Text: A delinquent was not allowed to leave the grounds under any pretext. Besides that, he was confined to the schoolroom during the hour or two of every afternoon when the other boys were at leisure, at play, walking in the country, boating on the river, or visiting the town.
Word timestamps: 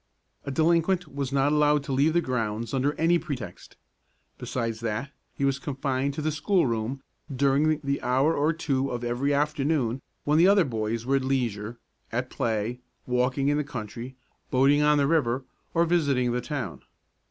A 0.45 0.49
delinquent 0.49 1.13
was 1.13 1.31
not 1.31 1.51
allowed 1.51 1.83
to 1.83 1.91
leave 1.91 2.13
the 2.13 2.21
grounds 2.21 2.73
under 2.73 2.95
any 2.95 3.19
pretext. 3.19 3.75
Besides 4.39 4.79
that, 4.79 5.11
he 5.35 5.45
was 5.45 5.59
confined 5.59 6.15
to 6.15 6.23
the 6.23 6.31
schoolroom 6.31 7.03
during 7.31 7.79
the 7.83 8.01
hour 8.01 8.33
or 8.35 8.51
two 8.51 8.89
of 8.89 9.03
every 9.03 9.31
afternoon 9.31 10.01
when 10.23 10.39
the 10.39 10.47
other 10.47 10.65
boys 10.65 11.05
were 11.05 11.17
at 11.17 11.23
leisure, 11.23 11.77
at 12.11 12.31
play, 12.31 12.79
walking 13.05 13.47
in 13.49 13.57
the 13.57 13.63
country, 13.63 14.15
boating 14.49 14.81
on 14.81 14.97
the 14.97 15.05
river, 15.05 15.45
or 15.75 15.85
visiting 15.85 16.31
the 16.31 16.41
town. 16.41 16.81